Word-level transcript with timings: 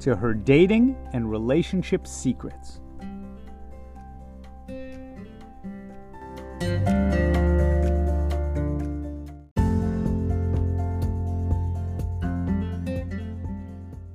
to 0.00 0.16
her 0.16 0.32
dating 0.32 0.96
and 1.12 1.30
relationship 1.30 2.06
secrets. 2.06 2.80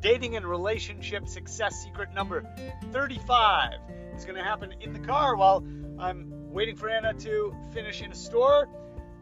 Dating 0.02 0.35
and 0.35 0.45
relationship 0.45 1.27
success 1.27 1.84
secret 1.84 2.13
number 2.13 2.43
35 2.91 3.73
is 4.15 4.26
going 4.26 4.35
to 4.35 4.43
happen 4.43 4.73
in 4.81 4.93
the 4.93 4.99
car 4.99 5.35
while 5.35 5.65
I'm 5.99 6.31
waiting 6.52 6.76
for 6.76 6.90
Anna 6.90 7.13
to 7.13 7.55
finish 7.73 8.02
in 8.02 8.12
a 8.12 8.15
store 8.15 8.67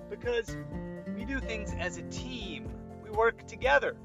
because 0.10 0.56
we 1.16 1.26
do 1.26 1.40
things 1.40 1.74
as 1.80 1.98
a 1.98 2.04
team. 2.04 2.70
We 3.04 3.10
work 3.10 3.48
together. 3.48 3.96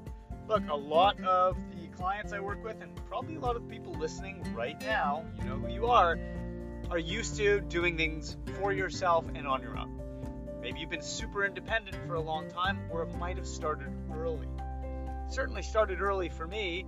Look, 0.47 0.63
a 0.69 0.75
lot 0.75 1.21
of 1.21 1.55
clients 1.99 2.31
I 2.31 2.39
work 2.39 2.63
with, 2.63 2.81
and 2.81 2.95
probably 3.07 3.35
a 3.35 3.39
lot 3.41 3.57
of 3.57 3.67
people 3.67 3.93
listening 3.93 4.41
right 4.55 4.79
now, 4.81 5.25
you 5.37 5.49
know 5.49 5.57
who 5.57 5.67
you 5.67 5.87
are, 5.87 6.17
are 6.89 6.97
used 6.97 7.35
to 7.37 7.59
doing 7.59 7.97
things 7.97 8.37
for 8.57 8.71
yourself 8.71 9.25
and 9.35 9.45
on 9.45 9.61
your 9.61 9.77
own. 9.77 9.99
Maybe 10.61 10.79
you've 10.79 10.89
been 10.89 11.01
super 11.01 11.43
independent 11.43 11.97
for 12.07 12.13
a 12.13 12.21
long 12.21 12.49
time, 12.49 12.79
or 12.89 13.03
it 13.03 13.13
might 13.17 13.35
have 13.35 13.45
started 13.45 13.89
early. 14.15 14.47
certainly 15.29 15.61
started 15.61 15.99
early 15.99 16.29
for 16.29 16.47
me. 16.47 16.85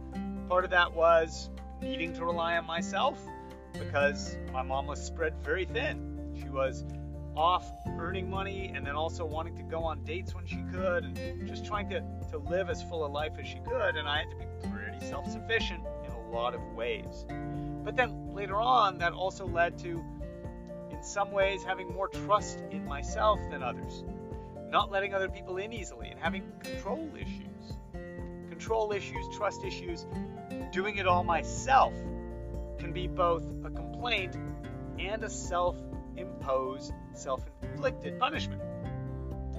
Part 0.47 0.63
of 0.63 0.71
that 0.71 0.93
was 0.93 1.49
needing 1.81 2.13
to 2.13 2.23
rely 2.23 2.55
on 2.55 2.65
myself 2.65 3.19
because 3.73 4.37
my 4.53 4.61
mom 4.61 4.87
was 4.87 5.05
spread 5.05 5.33
very 5.43 5.65
thin. 5.65 6.37
She 6.41 6.47
was 6.47 6.85
off 7.35 7.69
earning 7.97 8.29
money 8.29 8.71
and 8.73 8.85
then 8.85 8.95
also 8.95 9.25
wanting 9.25 9.55
to 9.57 9.63
go 9.63 9.83
on 9.83 10.03
dates 10.03 10.33
when 10.33 10.45
she 10.45 10.63
could 10.71 11.03
and 11.03 11.47
just 11.47 11.65
trying 11.65 11.89
to, 11.89 12.01
to 12.31 12.37
live 12.37 12.69
as 12.69 12.81
full 12.83 13.05
a 13.05 13.07
life 13.07 13.33
as 13.39 13.47
she 13.47 13.59
could. 13.59 13.95
And 13.95 14.07
I 14.07 14.19
had 14.19 14.29
to 14.29 14.35
be 14.37 14.45
self 15.01 15.29
sufficient 15.29 15.83
in 16.05 16.11
a 16.11 16.29
lot 16.31 16.53
of 16.53 16.61
ways. 16.75 17.25
But 17.83 17.95
then 17.95 18.33
later 18.33 18.55
on, 18.55 18.99
that 18.99 19.13
also 19.13 19.47
led 19.47 19.77
to, 19.79 20.03
in 20.91 21.03
some 21.03 21.31
ways, 21.31 21.63
having 21.63 21.91
more 21.93 22.07
trust 22.07 22.63
in 22.71 22.85
myself 22.85 23.39
than 23.49 23.63
others, 23.63 24.03
not 24.69 24.91
letting 24.91 25.13
other 25.13 25.29
people 25.29 25.57
in 25.57 25.73
easily, 25.73 26.09
and 26.09 26.19
having 26.19 26.43
control 26.59 27.09
issues. 27.15 27.77
Control 28.49 28.91
issues, 28.91 29.25
trust 29.35 29.63
issues, 29.63 30.05
doing 30.71 30.97
it 30.97 31.07
all 31.07 31.23
myself 31.23 31.93
can 32.77 32.93
be 32.93 33.07
both 33.07 33.43
a 33.65 33.69
complaint 33.69 34.37
and 34.99 35.23
a 35.23 35.29
self 35.29 35.75
imposed, 36.17 36.93
self 37.13 37.43
inflicted 37.61 38.19
punishment. 38.19 38.61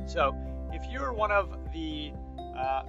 So, 0.07 0.37
if 0.73 0.91
you're 0.91 1.13
one 1.13 1.31
of 1.31 1.57
the 1.73 2.13
uh, 2.57 2.83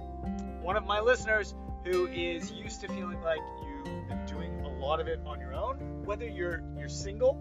one 0.62 0.76
of 0.76 0.84
my 0.84 1.00
listeners 1.00 1.54
who 1.84 2.06
is 2.08 2.50
used 2.50 2.80
to 2.80 2.88
feeling 2.88 3.20
like 3.22 3.40
you've 3.62 4.08
been 4.08 4.24
doing 4.26 4.60
a 4.64 4.68
lot 4.68 5.00
of 5.00 5.06
it 5.06 5.20
on 5.26 5.38
your 5.38 5.52
own, 5.54 5.76
whether 6.04 6.26
you're 6.26 6.62
you're 6.76 6.88
single 6.88 7.38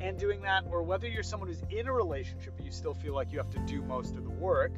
and 0.00 0.18
doing 0.18 0.42
that, 0.42 0.64
or 0.70 0.82
whether 0.82 1.08
you're 1.08 1.22
someone 1.22 1.48
who's 1.48 1.62
in 1.70 1.88
a 1.88 1.92
relationship 1.92 2.54
but 2.56 2.64
you 2.64 2.70
still 2.70 2.94
feel 2.94 3.14
like 3.14 3.32
you 3.32 3.38
have 3.38 3.50
to 3.50 3.58
do 3.60 3.82
most 3.82 4.14
of 4.14 4.24
the 4.24 4.30
work, 4.30 4.72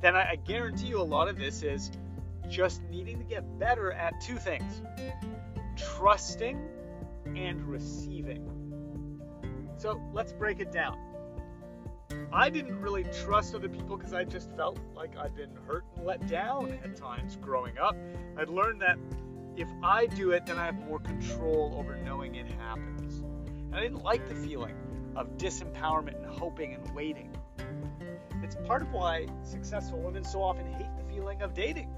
then 0.00 0.14
I, 0.14 0.30
I 0.30 0.36
guarantee 0.36 0.86
you 0.86 1.00
a 1.00 1.02
lot 1.02 1.28
of 1.28 1.36
this 1.36 1.62
is 1.62 1.90
just 2.48 2.82
needing 2.84 3.18
to 3.18 3.24
get 3.24 3.58
better 3.58 3.92
at 3.92 4.20
two 4.20 4.36
things: 4.36 4.80
trusting 5.76 6.60
and 7.34 7.64
receiving. 7.64 9.20
So 9.76 10.00
let's 10.12 10.32
break 10.32 10.60
it 10.60 10.70
down. 10.70 11.11
I 12.32 12.50
didn't 12.50 12.80
really 12.80 13.04
trust 13.04 13.54
other 13.54 13.68
people 13.68 13.96
because 13.96 14.14
I 14.14 14.24
just 14.24 14.50
felt 14.56 14.78
like 14.94 15.16
I'd 15.16 15.34
been 15.34 15.54
hurt 15.66 15.84
and 15.96 16.06
let 16.06 16.26
down 16.26 16.78
at 16.82 16.96
times 16.96 17.36
growing 17.36 17.78
up. 17.78 17.96
I'd 18.38 18.48
learned 18.48 18.80
that 18.82 18.98
if 19.56 19.68
I 19.82 20.06
do 20.06 20.30
it, 20.30 20.46
then 20.46 20.58
I 20.58 20.66
have 20.66 20.78
more 20.86 20.98
control 20.98 21.74
over 21.78 21.96
knowing 21.96 22.34
it 22.36 22.50
happens. 22.52 23.20
And 23.20 23.74
I 23.74 23.80
didn't 23.80 24.02
like 24.02 24.28
the 24.28 24.34
feeling 24.34 24.74
of 25.14 25.36
disempowerment 25.36 26.16
and 26.16 26.26
hoping 26.26 26.74
and 26.74 26.94
waiting. 26.94 27.36
It's 28.42 28.56
part 28.66 28.82
of 28.82 28.92
why 28.92 29.26
successful 29.42 29.98
women 30.00 30.24
so 30.24 30.42
often 30.42 30.66
hate 30.72 30.88
the 30.96 31.12
feeling 31.12 31.42
of 31.42 31.54
dating. 31.54 31.94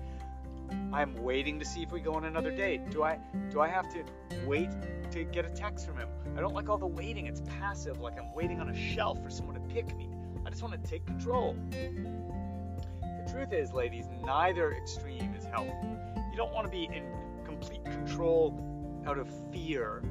I'm 0.92 1.14
waiting 1.22 1.58
to 1.58 1.64
see 1.64 1.82
if 1.82 1.90
we 1.90 2.00
go 2.00 2.14
on 2.14 2.24
another 2.24 2.50
date. 2.50 2.90
Do 2.90 3.02
I 3.02 3.18
do 3.50 3.60
I 3.60 3.68
have 3.68 3.88
to 3.94 4.04
wait 4.46 4.70
to 5.10 5.24
get 5.24 5.44
a 5.44 5.50
text 5.50 5.86
from 5.86 5.96
him? 5.98 6.08
I 6.36 6.40
don't 6.40 6.54
like 6.54 6.68
all 6.68 6.78
the 6.78 6.86
waiting. 6.86 7.26
It's 7.26 7.42
passive, 7.58 8.00
like 8.00 8.18
I'm 8.18 8.32
waiting 8.34 8.60
on 8.60 8.68
a 8.68 8.76
shelf 8.76 9.22
for 9.22 9.30
someone 9.30 9.54
to 9.54 9.74
pick 9.74 9.96
me. 9.96 10.08
I 10.46 10.50
just 10.50 10.62
want 10.62 10.80
to 10.82 10.90
take 10.90 11.06
control. 11.06 11.56
The 11.70 13.32
truth 13.32 13.52
is, 13.52 13.72
ladies, 13.72 14.06
neither 14.24 14.72
extreme 14.74 15.34
is 15.34 15.44
healthy. 15.44 15.96
You 16.30 16.36
don't 16.36 16.52
want 16.52 16.66
to 16.66 16.70
be 16.70 16.84
in 16.84 17.04
complete 17.44 17.84
control 17.84 19.02
out 19.06 19.18
of 19.18 19.28
fear 19.52 20.02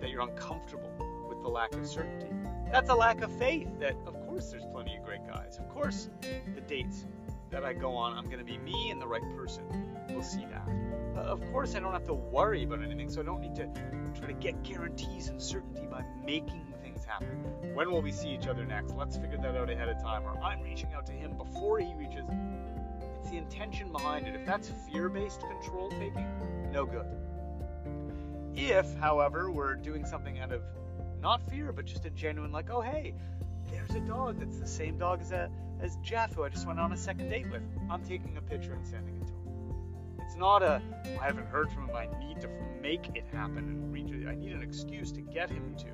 that 0.00 0.10
you're 0.10 0.22
uncomfortable 0.22 0.90
with 1.28 1.40
the 1.42 1.48
lack 1.48 1.74
of 1.74 1.86
certainty. 1.86 2.28
That's 2.72 2.90
a 2.90 2.94
lack 2.94 3.22
of 3.22 3.30
faith 3.38 3.68
that, 3.80 3.94
of 4.06 4.14
course, 4.26 4.50
there's 4.50 4.64
plenty 4.72 4.96
of 4.96 5.04
great 5.04 5.26
guys. 5.26 5.58
Of 5.58 5.68
course, 5.68 6.08
the 6.54 6.60
dates 6.62 7.06
that 7.56 7.64
I 7.64 7.72
go 7.72 7.96
on, 7.96 8.12
I'm 8.12 8.26
going 8.26 8.38
to 8.38 8.44
be 8.44 8.58
me 8.58 8.90
and 8.90 9.00
the 9.00 9.06
right 9.06 9.22
person. 9.34 9.64
We'll 10.10 10.22
see 10.22 10.44
that. 10.50 10.68
Uh, 11.16 11.20
of 11.20 11.40
course, 11.52 11.74
I 11.74 11.80
don't 11.80 11.94
have 11.94 12.04
to 12.04 12.12
worry 12.12 12.64
about 12.64 12.82
anything, 12.82 13.08
so 13.08 13.22
I 13.22 13.24
don't 13.24 13.40
need 13.40 13.54
to 13.54 13.66
try 14.14 14.26
to 14.26 14.34
get 14.34 14.62
guarantees 14.62 15.28
and 15.28 15.40
certainty 15.40 15.86
by 15.90 16.04
making 16.22 16.74
things 16.82 17.02
happen? 17.06 17.28
When 17.72 17.90
will 17.90 18.02
we 18.02 18.12
see 18.12 18.28
each 18.28 18.46
other 18.46 18.66
next? 18.66 18.94
Let's 18.94 19.16
figure 19.16 19.38
that 19.38 19.56
out 19.56 19.70
ahead 19.70 19.88
of 19.88 20.02
time. 20.02 20.24
Or 20.24 20.38
I'm 20.42 20.60
reaching 20.60 20.92
out 20.92 21.06
to 21.06 21.12
him 21.12 21.34
before 21.38 21.78
he 21.78 21.94
reaches. 21.94 22.26
It's 23.20 23.30
the 23.30 23.38
intention 23.38 23.90
behind 23.90 24.26
it. 24.26 24.34
If 24.34 24.44
that's 24.44 24.70
fear 24.92 25.08
based 25.08 25.40
control 25.40 25.88
taking, 25.88 26.28
no 26.72 26.84
good. 26.84 27.06
If, 28.54 28.94
however, 28.98 29.50
we're 29.50 29.76
doing 29.76 30.04
something 30.04 30.40
out 30.40 30.52
of 30.52 30.60
not 31.22 31.40
fear, 31.50 31.72
but 31.72 31.86
just 31.86 32.04
a 32.04 32.10
genuine, 32.10 32.52
like, 32.52 32.68
oh, 32.68 32.82
hey, 32.82 33.14
there's 33.70 33.94
a 33.94 34.00
dog 34.00 34.40
that's 34.40 34.58
the 34.58 34.66
same 34.66 34.98
dog 34.98 35.22
as, 35.22 35.32
a, 35.32 35.50
as 35.80 35.96
Jeff, 36.02 36.34
who 36.34 36.44
I 36.44 36.48
just 36.48 36.66
went 36.66 36.80
on 36.80 36.92
a 36.92 36.96
second 36.96 37.28
date 37.28 37.50
with. 37.50 37.62
I'm 37.90 38.02
taking 38.02 38.36
a 38.36 38.40
picture 38.40 38.72
and 38.72 38.86
sending 38.86 39.16
it 39.16 39.26
to 39.26 39.32
him. 39.32 40.16
It's 40.24 40.36
not 40.36 40.62
a, 40.62 40.82
I 41.20 41.24
haven't 41.24 41.46
heard 41.46 41.70
from 41.70 41.88
him, 41.88 41.96
I 41.96 42.06
need 42.18 42.40
to 42.40 42.48
make 42.80 43.10
it 43.14 43.24
happen 43.32 43.58
and 43.58 43.92
reach 43.92 44.10
it. 44.10 44.26
I 44.26 44.34
need 44.34 44.52
an 44.52 44.62
excuse 44.62 45.12
to 45.12 45.20
get 45.20 45.50
him 45.50 45.74
to. 45.78 45.86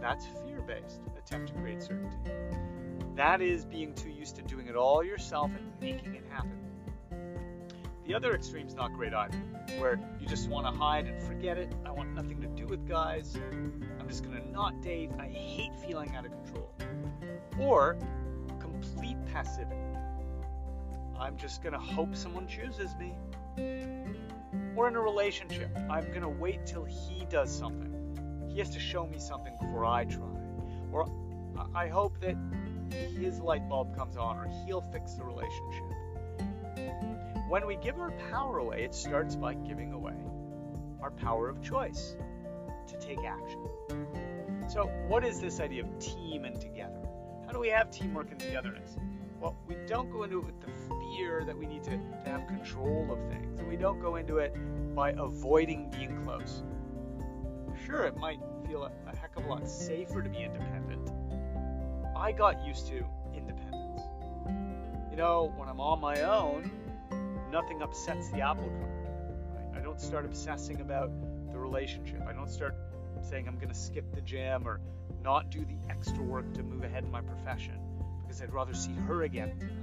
That's 0.00 0.24
fear 0.44 0.62
based 0.62 1.00
attempt 1.18 1.48
to 1.48 1.54
create 1.60 1.82
certainty. 1.82 2.16
That 3.16 3.42
is 3.42 3.64
being 3.64 3.94
too 3.94 4.08
used 4.08 4.36
to 4.36 4.42
doing 4.42 4.66
it 4.66 4.76
all 4.76 5.04
yourself 5.04 5.50
and 5.56 5.70
making 5.80 6.14
it 6.14 6.24
happen. 6.30 6.56
The 8.06 8.14
other 8.14 8.34
extreme 8.34 8.66
is 8.66 8.74
not 8.74 8.92
great 8.94 9.12
either, 9.12 9.36
where 9.78 10.00
you 10.18 10.26
just 10.26 10.48
want 10.48 10.66
to 10.66 10.72
hide 10.72 11.06
and 11.06 11.22
forget 11.22 11.58
it. 11.58 11.72
I 11.84 11.90
want 11.90 12.14
nothing 12.14 12.40
to 12.40 12.48
do 12.48 12.66
with 12.66 12.88
guys. 12.88 13.36
I'm 13.36 14.08
just 14.08 14.24
going 14.24 14.40
to 14.40 14.50
not 14.50 14.80
date. 14.80 15.10
I 15.18 15.26
hate 15.26 15.72
feeling 15.86 16.16
out 16.16 16.24
of 16.24 16.32
control. 16.32 16.74
Or 17.58 17.98
passivity. 19.32 19.80
I'm 21.18 21.36
just 21.36 21.62
going 21.62 21.72
to 21.72 21.78
hope 21.78 22.16
someone 22.16 22.46
chooses 22.46 22.94
me. 22.96 23.14
Or 24.76 24.88
in 24.88 24.96
a 24.96 25.00
relationship, 25.00 25.70
I'm 25.90 26.06
going 26.08 26.22
to 26.22 26.28
wait 26.28 26.66
till 26.66 26.84
he 26.84 27.24
does 27.28 27.56
something 27.56 27.90
he 28.52 28.58
has 28.58 28.70
to 28.70 28.80
show 28.80 29.06
me 29.06 29.18
something 29.18 29.54
before 29.60 29.84
I 29.84 30.04
try. 30.04 30.26
Or 30.92 31.08
I 31.74 31.88
hope 31.88 32.20
that 32.20 32.36
his 33.18 33.38
light 33.38 33.68
bulb 33.68 33.96
comes 33.96 34.16
on 34.16 34.36
or 34.38 34.48
he'll 34.66 34.80
fix 34.80 35.14
the 35.14 35.24
relationship. 35.24 35.84
When 37.48 37.66
we 37.66 37.76
give 37.76 37.98
our 37.98 38.12
power 38.30 38.58
away, 38.58 38.84
it 38.84 38.94
starts 38.94 39.36
by 39.36 39.54
giving 39.54 39.92
away 39.92 40.16
our 41.00 41.10
power 41.10 41.48
of 41.48 41.62
choice 41.62 42.16
to 42.88 42.98
take 42.98 43.18
action. 43.24 43.66
So, 44.68 44.86
what 45.08 45.24
is 45.24 45.40
this 45.40 45.60
idea 45.60 45.84
of 45.84 45.98
team 45.98 46.44
and 46.44 46.60
together? 46.60 47.00
How 47.50 47.54
do 47.54 47.60
we 47.60 47.68
have 47.70 47.90
teamwork 47.90 48.30
and 48.30 48.38
togetherness? 48.38 48.96
Well, 49.40 49.56
we 49.66 49.74
don't 49.88 50.08
go 50.10 50.22
into 50.22 50.38
it 50.38 50.46
with 50.46 50.60
the 50.60 50.70
fear 51.16 51.42
that 51.44 51.58
we 51.58 51.66
need 51.66 51.82
to, 51.84 51.90
to 51.90 52.30
have 52.30 52.46
control 52.46 53.08
of 53.10 53.18
things, 53.28 53.58
and 53.58 53.68
we 53.68 53.76
don't 53.76 54.00
go 54.00 54.16
into 54.16 54.38
it 54.38 54.54
by 54.94 55.10
avoiding 55.10 55.90
being 55.90 56.22
close 56.22 56.62
sure, 57.90 58.04
it 58.04 58.16
might 58.16 58.40
feel 58.66 58.84
a, 58.84 58.92
a 59.08 59.16
heck 59.16 59.36
of 59.36 59.44
a 59.44 59.48
lot 59.48 59.68
safer 59.68 60.22
to 60.22 60.28
be 60.28 60.38
independent. 60.38 61.10
I 62.16 62.32
got 62.32 62.64
used 62.66 62.86
to 62.88 63.04
independence. 63.34 64.00
You 65.10 65.16
know, 65.16 65.52
when 65.56 65.68
I'm 65.68 65.80
on 65.80 66.00
my 66.00 66.22
own, 66.22 66.70
nothing 67.50 67.82
upsets 67.82 68.30
the 68.30 68.40
apple 68.40 68.68
cart. 68.68 68.90
Right? 69.54 69.80
I 69.80 69.82
don't 69.82 70.00
start 70.00 70.24
obsessing 70.24 70.80
about 70.80 71.10
the 71.50 71.58
relationship. 71.58 72.22
I 72.28 72.32
don't 72.32 72.50
start 72.50 72.76
saying 73.22 73.46
I'm 73.48 73.56
going 73.56 73.68
to 73.68 73.74
skip 73.74 74.14
the 74.14 74.20
gym 74.20 74.66
or 74.66 74.80
not 75.22 75.50
do 75.50 75.64
the 75.64 75.76
extra 75.88 76.22
work 76.22 76.52
to 76.54 76.62
move 76.62 76.84
ahead 76.84 77.04
in 77.04 77.10
my 77.10 77.20
profession 77.20 77.78
because 78.22 78.40
I'd 78.42 78.52
rather 78.52 78.74
see 78.74 78.94
her 79.06 79.22
again 79.22 79.58
tonight. 79.58 79.76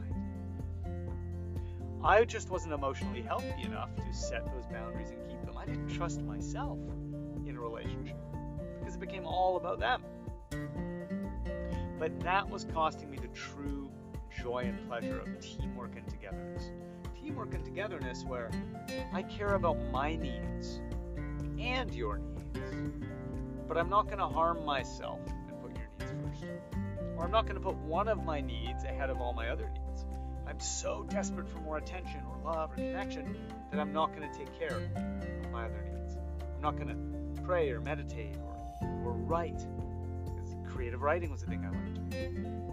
I 2.04 2.26
just 2.26 2.50
wasn't 2.50 2.74
emotionally 2.74 3.22
healthy 3.22 3.64
enough 3.64 3.90
to 3.96 4.14
set 4.14 4.46
those 4.46 4.66
boundaries 4.68 5.10
and 5.10 5.28
keep 5.30 5.44
them. 5.46 5.58
I 5.58 5.66
didn't 5.66 5.90
trust 5.90 6.22
myself 6.22 6.78
in 7.46 7.56
a 7.58 7.60
relationship 7.60 8.16
because 8.80 8.96
it 8.96 9.00
became 9.00 9.26
all 9.26 9.58
about 9.58 9.80
them. 9.80 10.04
But 12.00 12.20
that 12.22 12.48
was 12.48 12.66
costing 12.74 13.10
me 13.10 13.18
the 13.18 13.28
true 13.30 13.90
joy 14.42 14.66
and 14.66 14.88
pleasure 14.88 15.20
of 15.20 15.40
teamwork 15.42 15.96
and 15.96 16.08
togetherness. 16.08 16.72
Teamwork 17.20 17.54
and 17.54 17.66
togetherness 17.66 18.24
where 18.24 18.52
I 19.12 19.24
care 19.24 19.56
about 19.56 19.78
my 19.92 20.16
needs 20.16 20.80
and 21.60 21.94
your 21.94 22.20
needs, 22.20 23.17
but 23.68 23.78
I'm 23.78 23.90
not 23.90 24.06
going 24.06 24.20
to 24.20 24.28
harm 24.28 24.64
myself 24.66 25.20
and 25.28 25.62
put 25.62 25.76
your 25.76 25.88
needs 26.00 26.40
first. 26.40 26.52
Or 27.18 27.26
I'm 27.26 27.32
not 27.32 27.44
going 27.46 27.56
to 27.56 27.62
put 27.62 27.76
one 27.76 28.08
of 28.08 28.24
my 28.24 28.42
needs 28.42 28.84
ahead 28.84 29.10
of 29.10 29.20
all 29.20 29.34
my 29.34 29.50
other 29.50 29.70
needs. 29.70 30.06
I'm 30.48 30.60
so 30.60 31.06
desperate 31.10 31.50
for 31.50 31.60
more 31.60 31.78
attention 31.78 32.22
or 32.30 32.54
love 32.54 32.72
or 32.72 32.76
connection 32.76 33.36
that 33.72 33.80
I'm 33.80 33.92
not 33.92 34.16
going 34.16 34.32
to 34.32 34.38
take 34.38 34.58
care 34.58 34.78
of 34.78 35.52
my 35.52 35.66
other 35.66 35.84
needs. 35.94 36.16
I'm 36.56 36.62
not 36.62 36.78
going 36.78 36.88
to 36.88 37.42
pray 37.42 37.70
or 37.72 37.82
meditate 37.82 38.38
or, 38.38 38.56
or 39.06 39.12
write 39.12 39.66
because 40.24 40.56
creative 40.72 41.02
writing 41.02 41.32
was 41.32 41.42
the 41.42 41.48
thing 41.48 41.66
I 41.66 41.70
liked. 41.70 41.98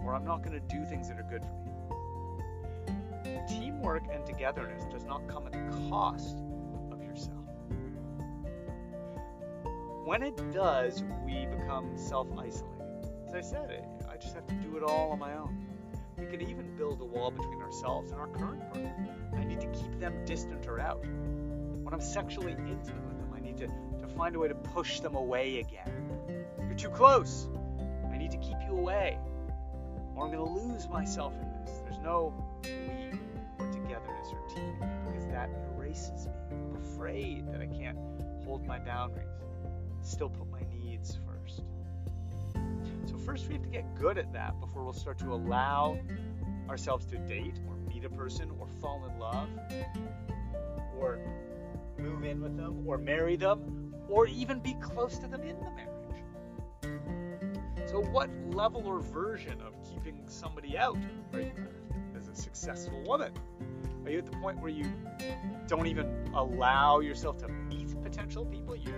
Or 0.05 0.13
I'm 0.13 0.23
not 0.23 0.43
going 0.43 0.53
to 0.53 0.75
do 0.75 0.85
things 0.85 1.09
that 1.09 1.19
are 1.19 1.27
good 1.29 1.43
for 1.43 1.49
me. 1.49 1.71
Teamwork 3.49 4.03
and 4.11 4.25
togetherness 4.25 4.85
does 4.91 5.03
not 5.03 5.27
come 5.27 5.45
at 5.47 5.53
the 5.53 5.89
cost 5.89 6.37
When 10.05 10.21
it 10.21 10.51
does, 10.51 11.03
we 11.25 11.47
become 11.47 11.97
self 11.97 12.27
isolating. 12.37 12.61
As 13.27 13.33
I 13.33 13.41
said, 13.41 13.87
I 14.07 14.17
just 14.17 14.35
have 14.35 14.45
to 14.45 14.53
do 14.53 14.77
it 14.77 14.83
all 14.83 15.11
on 15.11 15.17
my 15.17 15.33
own. 15.33 15.65
We 16.15 16.27
can 16.27 16.47
even 16.47 16.75
build 16.77 17.01
a 17.01 17.05
wall 17.05 17.31
between 17.31 17.59
ourselves 17.59 18.11
and 18.11 18.21
our 18.21 18.27
current 18.27 18.71
partner. 18.71 19.15
I 19.33 19.43
need 19.43 19.61
to 19.61 19.67
keep 19.69 19.99
them 19.99 20.23
distant 20.23 20.67
or 20.67 20.79
out. 20.79 21.03
When 21.03 21.91
I'm 21.91 22.01
sexually 22.01 22.51
intimate 22.51 23.03
with 23.07 23.17
them, 23.17 23.33
I 23.35 23.39
need 23.39 23.57
to, 23.57 23.65
to 23.65 24.07
find 24.15 24.35
a 24.35 24.39
way 24.39 24.47
to 24.47 24.53
push 24.53 24.99
them 24.99 25.15
away 25.15 25.57
again. 25.61 26.45
You're 26.59 26.77
too 26.77 26.89
close. 26.89 27.49
I 28.13 28.17
need 28.19 28.29
to 28.29 28.37
keep 28.37 28.57
you 28.63 28.77
away. 28.77 29.17
Or 30.15 30.25
I'm 30.25 30.31
going 30.31 30.45
to 30.45 30.67
lose 30.67 30.87
myself 30.87 31.33
in 31.33 31.51
this. 31.65 31.79
There's 31.79 31.99
no 32.03 32.31
we 32.63 33.09
or 33.57 33.71
togetherness 33.71 34.27
or 34.31 34.55
team 34.55 34.75
because 35.07 35.25
that 35.29 35.49
erases 35.75 36.27
me. 36.27 36.33
I'm 36.51 36.75
afraid 36.75 37.51
that 37.51 37.59
I 37.59 37.65
can't 37.65 37.97
hold 38.45 38.65
my 38.67 38.77
boundaries, 38.77 39.34
still 40.05 40.29
put 40.29 40.49
my 40.51 40.61
needs 40.71 41.17
first. 41.25 41.61
So, 43.05 43.17
first, 43.17 43.47
we 43.47 43.53
have 43.53 43.63
to 43.63 43.69
get 43.69 43.95
good 43.95 44.17
at 44.17 44.31
that 44.33 44.59
before 44.59 44.83
we'll 44.83 44.93
start 44.93 45.17
to 45.19 45.33
allow 45.33 45.99
ourselves 46.69 47.05
to 47.07 47.17
date 47.17 47.59
or 47.67 47.75
meet 47.93 48.05
a 48.05 48.09
person 48.09 48.51
or 48.59 48.67
fall 48.81 49.05
in 49.05 49.19
love 49.19 49.49
or 50.97 51.19
move 51.97 52.23
in 52.23 52.41
with 52.41 52.57
them 52.57 52.83
or 52.87 52.97
marry 52.97 53.35
them 53.35 53.93
or 54.09 54.27
even 54.27 54.59
be 54.59 54.75
close 54.81 55.17
to 55.17 55.27
them 55.27 55.41
in 55.41 55.57
the 55.59 55.71
marriage. 55.71 55.95
So, 57.85 58.01
what 58.01 58.29
level 58.51 58.85
or 58.85 58.99
version 58.99 59.61
of 59.61 59.73
keeping 59.83 60.23
somebody 60.27 60.77
out 60.77 60.97
are 61.33 61.41
you 61.41 61.47
at 61.47 62.17
as 62.17 62.27
a 62.27 62.35
successful 62.35 63.01
woman? 63.03 63.31
Are 64.05 64.11
you 64.11 64.19
at 64.19 64.25
the 64.25 64.37
point 64.37 64.59
where 64.59 64.71
you 64.71 64.85
don't 65.67 65.87
even 65.87 66.29
allow 66.35 66.99
yourself 66.99 67.37
to 67.39 67.47
meet 67.47 67.99
potential 68.03 68.45
people? 68.45 68.75
You 68.75 68.93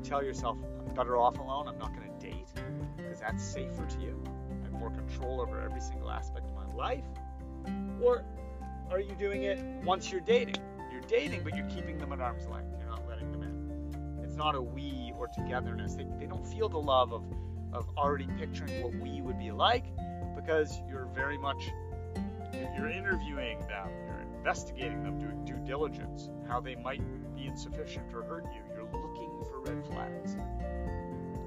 you 0.00 0.10
tell 0.10 0.24
yourself, 0.24 0.58
I'm 0.86 0.94
better 0.94 1.16
off 1.16 1.38
alone. 1.38 1.68
I'm 1.68 1.78
not 1.78 1.94
going 1.94 2.10
to 2.10 2.26
date 2.26 2.48
because 2.96 3.20
that's 3.20 3.42
safer 3.42 3.86
to 3.86 4.00
you. 4.00 4.22
I 4.60 4.64
have 4.64 4.72
more 4.72 4.90
control 4.90 5.40
over 5.40 5.60
every 5.60 5.80
single 5.80 6.10
aspect 6.10 6.46
of 6.46 6.54
my 6.54 6.74
life. 6.74 7.04
Or 8.00 8.24
are 8.90 9.00
you 9.00 9.14
doing 9.14 9.44
it 9.44 9.58
once 9.84 10.10
you're 10.10 10.20
dating? 10.20 10.56
You're 10.90 11.02
dating, 11.02 11.42
but 11.44 11.56
you're 11.56 11.68
keeping 11.68 11.98
them 11.98 12.12
at 12.12 12.20
arm's 12.20 12.46
length. 12.48 12.74
You're 12.78 12.88
not 12.88 13.06
letting 13.08 13.30
them 13.32 13.42
in. 13.42 14.24
It's 14.24 14.36
not 14.36 14.54
a 14.54 14.62
we 14.62 15.12
or 15.18 15.28
togetherness. 15.28 15.94
They, 15.94 16.06
they 16.18 16.26
don't 16.26 16.46
feel 16.46 16.68
the 16.68 16.78
love 16.80 17.12
of, 17.12 17.24
of 17.72 17.88
already 17.96 18.28
picturing 18.38 18.82
what 18.82 18.94
we 18.94 19.20
would 19.20 19.38
be 19.38 19.52
like 19.52 19.84
because 20.34 20.80
you're 20.88 21.08
very 21.14 21.36
much 21.36 21.70
you're 22.76 22.88
interviewing 22.88 23.60
them, 23.60 23.88
you're 24.06 24.26
investigating 24.36 25.02
them, 25.02 25.18
doing 25.18 25.44
due 25.44 25.58
diligence, 25.66 26.30
how 26.48 26.60
they 26.60 26.74
might 26.74 27.02
be 27.34 27.46
insufficient 27.46 28.12
or 28.14 28.22
hurt 28.22 28.44
you. 28.54 28.62
Red 29.64 29.84
flags. 29.86 30.36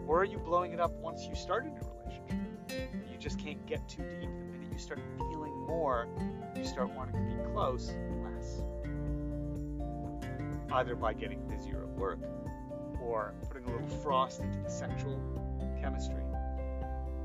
Or 0.08 0.22
are 0.22 0.26
you 0.26 0.38
blowing 0.38 0.74
it 0.74 0.80
up 0.80 0.92
once 1.00 1.26
you 1.26 1.36
start 1.36 1.66
a 1.66 1.70
new 1.70 1.82
relationship? 2.06 2.94
You 3.12 3.18
just 3.18 3.40
can't 3.40 3.66
get 3.66 3.88
too 3.88 4.04
deep. 4.04 4.22
The 4.22 4.28
minute 4.28 4.72
you 4.72 4.78
start 4.78 5.00
feeling 5.18 5.54
more, 5.66 6.08
you 6.56 6.64
start 6.64 6.90
wanting 6.96 7.16
to 7.16 7.36
be 7.36 7.52
close 7.52 7.94
less. 8.24 8.62
Either 10.72 10.96
by 10.96 11.14
getting 11.14 11.48
busier 11.48 11.84
at 11.84 11.90
work 11.90 12.20
or 13.02 13.34
putting 13.48 13.68
a 13.68 13.72
little 13.72 13.88
frost 13.88 14.42
into 14.42 14.60
the 14.60 14.70
sexual 14.70 15.20
chemistry 15.80 16.24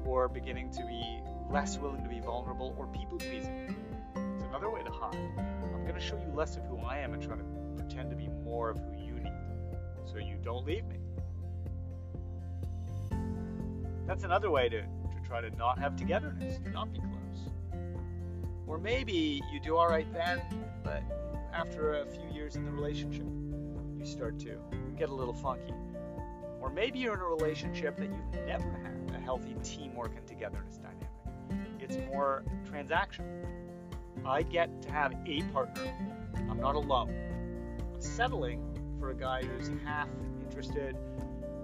or 0.05 0.29
beginning 0.29 0.71
to 0.71 0.85
be 0.87 1.21
less 1.51 1.79
willing 1.79 2.03
to 2.03 2.09
be 2.09 2.21
vulnerable 2.21 2.75
or 2.79 2.87
people 2.89 3.19
pleasing. 3.19 3.75
It's 4.17 4.45
another 4.45 4.71
way 4.71 4.83
to 4.83 4.91
hide. 4.91 5.15
I'm 5.37 5.83
going 5.83 5.95
to 5.95 6.01
show 6.01 6.17
you 6.17 6.33
less 6.35 6.57
of 6.57 6.65
who 6.65 6.79
I 6.79 6.99
am 6.99 7.13
and 7.15 7.23
try 7.23 7.37
to 7.37 7.45
pretend 7.77 8.11
to 8.11 8.17
be 8.17 8.29
more 8.45 8.71
of 8.71 8.79
who 8.79 8.98
so 10.11 10.19
you 10.19 10.37
don't 10.43 10.65
leave 10.67 10.85
me. 10.87 10.97
That's 14.07 14.25
another 14.25 14.51
way 14.51 14.69
to, 14.69 14.81
to 14.81 15.27
try 15.27 15.41
to 15.41 15.51
not 15.57 15.79
have 15.79 15.97
togetherness, 15.97 16.59
to 16.61 16.71
not 16.71 16.93
be 16.93 16.99
close. 16.99 17.51
Or 18.67 18.79
maybe 18.79 19.43
you 19.53 19.61
do 19.61 19.77
all 19.77 19.89
right 19.89 20.11
then, 20.13 20.41
but 20.83 21.03
after 21.53 22.01
a 22.01 22.07
few 22.07 22.29
years 22.33 22.57
in 22.57 22.65
the 22.65 22.71
relationship, 22.71 23.27
you 23.99 24.05
start 24.05 24.39
to 24.41 24.59
get 24.97 25.11
a 25.11 25.15
little 25.15 25.35
funky. 25.35 25.75
Or 26.61 26.71
maybe 26.71 26.99
you're 26.99 27.15
in 27.15 27.21
a 27.21 27.25
relationship 27.25 27.97
that 27.99 28.09
you've 28.09 28.47
never 28.47 28.71
had 28.71 29.15
a 29.15 29.19
healthy 29.19 29.57
teamwork 29.63 30.17
and 30.17 30.27
togetherness 30.27 30.79
dynamic. 30.79 31.09
It's 31.81 31.97
more 32.13 32.45
transactional. 32.71 33.45
I 34.25 34.43
get 34.43 34.83
to 34.83 34.91
have 34.91 35.15
a 35.27 35.43
partner. 35.53 35.95
I'm 36.51 36.61
not 36.61 36.75
alone. 36.75 37.15
I'm 37.95 38.01
settling 38.01 38.78
for 38.99 39.11
a 39.11 39.15
guy 39.15 39.43
who's 39.43 39.71
half 39.85 40.09
interested. 40.45 40.97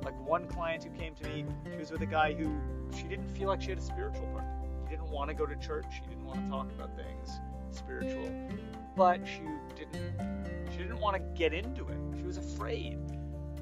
Like 0.04 0.18
one 0.26 0.46
client 0.46 0.84
who 0.84 0.90
came 0.90 1.14
to 1.16 1.28
me, 1.28 1.44
she 1.70 1.78
was 1.78 1.90
with 1.90 2.02
a 2.02 2.06
guy 2.06 2.32
who 2.34 2.60
she 2.96 3.04
didn't 3.04 3.28
feel 3.36 3.48
like 3.48 3.62
she 3.62 3.70
had 3.70 3.78
a 3.78 3.82
spiritual 3.82 4.26
partner. 4.26 4.50
He 4.84 4.96
didn't 4.96 5.10
want 5.10 5.30
to 5.30 5.34
go 5.34 5.46
to 5.46 5.56
church. 5.56 5.86
She 5.92 6.08
didn't 6.08 6.24
want 6.24 6.44
to 6.44 6.50
talk 6.50 6.70
about 6.72 6.96
things 6.96 7.30
spiritual, 7.70 8.30
but 8.96 9.20
she 9.26 9.42
didn't. 9.74 10.14
She 10.70 10.78
didn't 10.78 11.00
want 11.00 11.16
to 11.16 11.22
get 11.36 11.52
into 11.52 11.88
it. 11.88 11.96
She 12.18 12.24
was 12.24 12.36
afraid. 12.36 12.98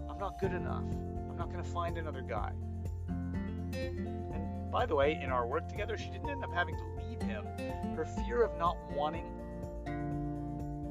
I'm 0.08 0.18
not 0.18 0.38
good 0.38 0.52
enough. 0.52 0.84
I'm 1.30 1.36
not 1.36 1.50
going 1.50 1.62
to 1.62 1.70
find 1.70 1.96
another 1.98 2.22
guy. 2.22 2.52
And 2.98 4.70
by 4.70 4.86
the 4.86 4.94
way, 4.94 5.18
in 5.22 5.30
our 5.30 5.46
work 5.46 5.68
together, 5.68 5.96
she 5.96 6.10
didn't 6.10 6.30
end 6.30 6.44
up 6.44 6.52
having 6.52 6.76
to 6.76 6.84
leave 7.08 7.22
him. 7.22 7.44
Her 7.96 8.04
fear 8.26 8.42
of 8.42 8.56
not 8.58 8.76
wanting 8.94 9.26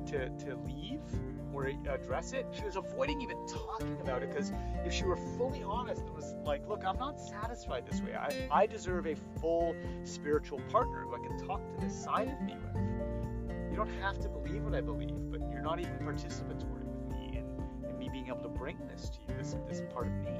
to, 0.07 0.29
to 0.29 0.55
leave 0.65 1.01
or 1.53 1.65
address 1.65 2.33
it, 2.33 2.45
she 2.51 2.63
was 2.63 2.75
avoiding 2.75 3.21
even 3.21 3.37
talking 3.47 3.97
about 4.01 4.23
it 4.23 4.29
because 4.29 4.51
if 4.85 4.93
she 4.93 5.03
were 5.03 5.17
fully 5.37 5.63
honest 5.63 6.01
and 6.01 6.15
was 6.15 6.33
like, 6.45 6.67
look, 6.67 6.83
I'm 6.85 6.97
not 6.97 7.19
satisfied 7.19 7.85
this 7.89 8.01
way. 8.01 8.15
I, 8.15 8.47
I 8.51 8.65
deserve 8.65 9.07
a 9.07 9.15
full 9.39 9.75
spiritual 10.03 10.59
partner 10.71 11.01
who 11.01 11.15
I 11.15 11.19
can 11.19 11.37
talk 11.45 11.61
to 11.65 11.85
this 11.85 12.03
side 12.03 12.29
of 12.29 12.41
me 12.41 12.55
with. 12.55 13.71
You 13.71 13.77
don't 13.77 13.93
have 14.01 14.19
to 14.19 14.29
believe 14.29 14.63
what 14.63 14.75
I 14.75 14.81
believe, 14.81 15.31
but 15.31 15.41
you're 15.49 15.61
not 15.61 15.79
even 15.79 15.97
participatory 15.99 16.83
with 16.83 17.17
me 17.17 17.37
and, 17.37 17.89
in 17.89 17.97
me 17.97 18.09
being 18.11 18.27
able 18.27 18.41
to 18.41 18.49
bring 18.49 18.77
this 18.91 19.09
to 19.09 19.17
you, 19.27 19.37
this, 19.37 19.55
this 19.67 19.81
part 19.93 20.07
of 20.07 20.13
me. 20.13 20.31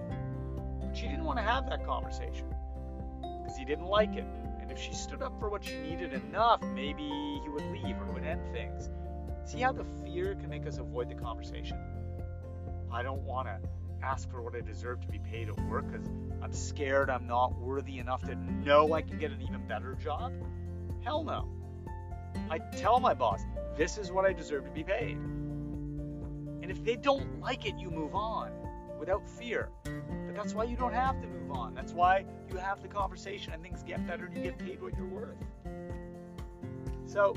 But 0.81 0.95
she 0.95 1.07
didn't 1.07 1.23
want 1.23 1.39
to 1.39 1.43
have 1.43 1.69
that 1.69 1.85
conversation 1.85 2.47
because 3.21 3.57
he 3.57 3.65
didn't 3.65 3.85
like 3.85 4.15
it. 4.15 4.25
And 4.59 4.71
if 4.71 4.79
she 4.79 4.93
stood 4.93 5.21
up 5.21 5.39
for 5.39 5.49
what 5.49 5.63
she 5.63 5.77
needed 5.77 6.13
enough, 6.13 6.61
maybe 6.61 7.03
he 7.43 7.49
would 7.49 7.65
leave 7.71 7.99
or 8.01 8.11
would 8.13 8.23
end 8.23 8.41
things. 8.53 8.89
See 9.45 9.59
how 9.59 9.71
the 9.71 9.85
fear 10.03 10.35
can 10.35 10.49
make 10.49 10.65
us 10.67 10.77
avoid 10.77 11.09
the 11.09 11.15
conversation? 11.15 11.77
I 12.91 13.03
don't 13.03 13.21
want 13.21 13.47
to 13.47 13.59
ask 14.03 14.29
for 14.29 14.41
what 14.41 14.55
I 14.55 14.61
deserve 14.61 15.01
to 15.01 15.07
be 15.07 15.19
paid 15.19 15.49
at 15.49 15.59
work 15.67 15.91
because 15.91 16.07
I'm 16.41 16.53
scared 16.53 17.09
I'm 17.09 17.27
not 17.27 17.57
worthy 17.59 17.99
enough 17.99 18.21
to 18.23 18.35
know 18.35 18.93
I 18.93 19.01
can 19.01 19.17
get 19.17 19.31
an 19.31 19.41
even 19.41 19.67
better 19.67 19.95
job. 19.95 20.33
Hell 21.03 21.23
no. 21.23 21.47
I 22.49 22.59
tell 22.77 22.99
my 22.99 23.13
boss, 23.13 23.41
this 23.77 23.97
is 23.97 24.11
what 24.11 24.25
I 24.25 24.33
deserve 24.33 24.65
to 24.65 24.71
be 24.71 24.83
paid. 24.83 25.17
And 25.17 26.69
if 26.69 26.83
they 26.83 26.95
don't 26.95 27.39
like 27.39 27.65
it, 27.65 27.75
you 27.77 27.89
move 27.89 28.15
on 28.15 28.51
without 28.99 29.27
fear. 29.27 29.69
But 29.83 30.35
that's 30.35 30.53
why 30.53 30.65
you 30.65 30.75
don't 30.75 30.93
have 30.93 31.19
to 31.21 31.27
move 31.27 31.51
on. 31.51 31.73
That's 31.73 31.93
why 31.93 32.25
you 32.49 32.57
have 32.57 32.81
the 32.81 32.87
conversation 32.87 33.53
and 33.53 33.63
things 33.63 33.83
get 33.83 34.05
better 34.07 34.25
and 34.25 34.35
you 34.35 34.43
get 34.43 34.57
paid 34.57 34.81
what 34.81 34.93
you're 34.95 35.07
worth. 35.07 35.37
So, 37.05 37.35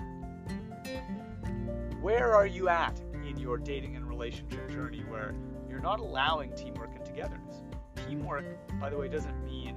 where 2.04 2.34
are 2.34 2.46
you 2.46 2.68
at 2.68 3.00
in 3.26 3.34
your 3.38 3.56
dating 3.56 3.96
and 3.96 4.06
relationship 4.06 4.70
journey 4.70 5.02
where 5.08 5.34
you're 5.70 5.80
not 5.80 6.00
allowing 6.00 6.54
teamwork 6.54 6.90
and 6.94 7.02
togetherness. 7.02 7.62
Teamwork, 8.06 8.44
by 8.78 8.90
the 8.90 8.98
way, 8.98 9.08
doesn't 9.08 9.42
mean 9.42 9.74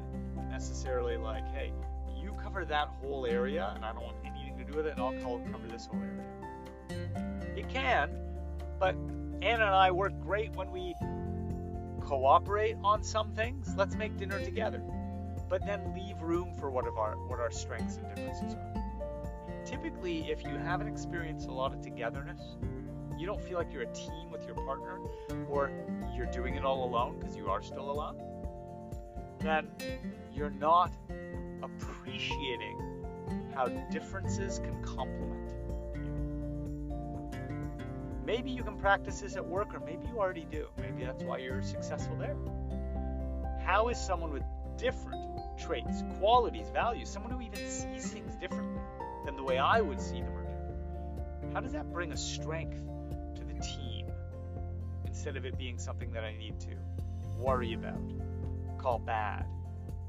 necessarily 0.50 1.16
like, 1.16 1.48
hey, 1.54 1.72
you 2.22 2.36
cover 2.44 2.66
that 2.66 2.90
whole 3.00 3.26
area 3.26 3.72
and 3.74 3.86
I 3.86 3.94
don't 3.94 4.04
want 4.04 4.18
anything 4.26 4.58
to 4.58 4.70
do 4.70 4.76
with 4.76 4.88
it 4.88 4.98
and 4.98 5.02
I'll 5.02 5.40
cover 5.54 5.68
this 5.70 5.86
whole 5.86 6.02
area. 6.02 7.54
It 7.56 7.70
can, 7.70 8.10
but 8.78 8.96
Anna 9.42 9.64
and 9.64 9.64
I 9.64 9.92
work 9.92 10.12
great 10.20 10.54
when 10.54 10.70
we 10.70 10.96
cooperate 12.02 12.76
on 12.84 13.04
some 13.04 13.32
things. 13.36 13.74
Let's 13.78 13.96
make 13.96 14.18
dinner 14.18 14.44
together. 14.44 14.82
But 15.48 15.66
then 15.66 15.94
leave 15.96 16.22
room 16.22 16.54
for 16.60 16.70
what 16.70 16.88
of 16.88 16.98
our 16.98 17.16
what 17.30 17.40
our 17.40 17.52
strengths 17.52 17.96
and 17.96 18.14
differences 18.14 18.54
are. 18.54 18.87
Typically, 19.68 20.32
if 20.32 20.44
you 20.44 20.58
haven't 20.58 20.88
experienced 20.88 21.50
a 21.50 21.52
lot 21.52 21.74
of 21.74 21.82
togetherness, 21.82 22.40
you 23.18 23.26
don't 23.26 23.44
feel 23.44 23.58
like 23.58 23.74
you're 23.74 23.82
a 23.82 23.94
team 23.94 24.32
with 24.32 24.46
your 24.46 24.56
partner, 24.56 24.98
or 25.50 25.70
you're 26.16 26.32
doing 26.32 26.56
it 26.56 26.64
all 26.64 26.86
alone 26.86 27.20
because 27.20 27.36
you 27.36 27.50
are 27.50 27.62
still 27.62 27.92
alone, 27.92 28.16
then 29.40 29.68
you're 30.34 30.50
not 30.50 30.94
appreciating 31.62 32.80
how 33.54 33.68
differences 33.92 34.60
can 34.60 34.82
complement 34.84 35.50
you. 35.50 35.58
Maybe 38.26 38.52
you 38.52 38.64
can 38.64 38.78
practice 38.78 39.20
this 39.20 39.36
at 39.36 39.46
work, 39.46 39.74
or 39.74 39.82
maybe 39.82 40.08
you 40.08 40.18
already 40.18 40.48
do. 40.50 40.68
Maybe 40.78 41.04
that's 41.04 41.26
why 41.26 41.40
you're 41.40 41.62
successful 41.62 42.16
there. 42.16 42.38
How 43.66 43.90
is 43.90 44.00
someone 44.00 44.32
with 44.32 44.44
different 44.78 45.42
traits, 45.58 46.04
qualities, 46.20 46.70
values, 46.70 47.10
someone 47.10 47.34
who 47.34 47.42
even 47.42 47.70
sees 47.70 48.14
things 48.14 48.34
differently 48.36 48.80
than 49.28 49.36
the 49.36 49.44
way 49.44 49.58
I 49.58 49.82
would 49.82 50.00
see 50.00 50.22
them 50.22 50.32
or 50.32 51.52
how 51.54 51.60
does 51.60 51.74
that 51.74 51.92
bring 51.92 52.14
a 52.14 52.18
strength 52.18 52.80
to 53.36 53.44
the 53.44 53.60
team 53.60 54.08
instead 55.06 55.36
of 55.36 55.46
it 55.46 55.58
being 55.58 55.78
something 55.78 56.14
that 56.14 56.24
I 56.24 56.34
need 56.38 56.58
to 56.62 56.70
worry 57.38 57.74
about, 57.74 58.00
call 58.78 59.00
bad, 59.00 59.46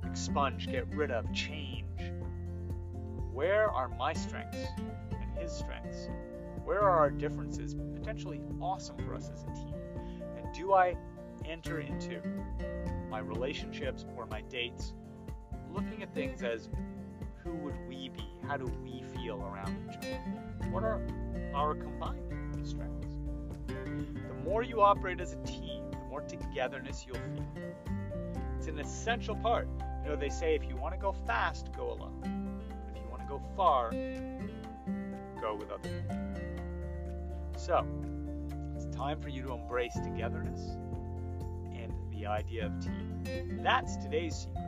expunge, 0.04 0.70
get 0.70 0.86
rid 0.94 1.10
of, 1.10 1.32
change? 1.34 2.12
Where 3.32 3.68
are 3.68 3.88
my 3.88 4.12
strengths 4.12 4.64
and 5.10 5.36
his 5.36 5.50
strengths? 5.50 6.08
Where 6.64 6.80
are 6.80 6.98
our 6.98 7.10
differences 7.10 7.74
potentially 7.96 8.40
awesome 8.60 8.98
for 8.98 9.16
us 9.16 9.32
as 9.34 9.42
a 9.42 9.52
team? 9.54 9.74
And 10.36 10.54
do 10.54 10.74
I 10.74 10.96
enter 11.44 11.80
into 11.80 12.20
my 13.10 13.18
relationships 13.18 14.04
or 14.16 14.26
my 14.26 14.42
dates 14.42 14.94
looking 15.74 16.04
at 16.04 16.14
things 16.14 16.44
as 16.44 16.68
who 17.48 17.56
would 17.64 17.88
we 17.88 18.10
be? 18.10 18.24
How 18.46 18.56
do 18.56 18.70
we 18.82 19.02
feel 19.14 19.40
around 19.42 19.76
each 19.88 19.96
other? 19.96 20.70
What 20.70 20.82
are 20.82 21.00
our 21.54 21.74
combined 21.74 22.18
strengths? 22.62 23.14
The 23.66 24.44
more 24.44 24.62
you 24.62 24.80
operate 24.80 25.20
as 25.20 25.32
a 25.32 25.42
team, 25.44 25.90
the 25.90 25.98
more 26.10 26.20
togetherness 26.22 27.06
you'll 27.06 27.16
feel. 27.16 27.46
It's 28.56 28.66
an 28.66 28.78
essential 28.78 29.36
part. 29.36 29.68
You 30.02 30.10
know, 30.10 30.16
they 30.16 30.28
say 30.28 30.54
if 30.54 30.64
you 30.68 30.76
want 30.76 30.94
to 30.94 31.00
go 31.00 31.12
fast, 31.26 31.70
go 31.76 31.92
alone. 31.92 32.60
If 32.94 33.02
you 33.02 33.08
want 33.10 33.22
to 33.22 33.28
go 33.28 33.42
far, 33.56 33.90
go 35.40 35.54
with 35.54 35.70
other 35.70 35.88
people. 35.88 36.16
So, 37.56 37.86
it's 38.76 38.86
time 38.96 39.20
for 39.20 39.28
you 39.28 39.42
to 39.42 39.52
embrace 39.52 39.94
togetherness 39.94 40.60
and 41.72 41.92
the 42.12 42.26
idea 42.26 42.66
of 42.66 42.80
team. 42.80 43.60
That's 43.62 43.96
today's 43.96 44.36
secret. 44.36 44.67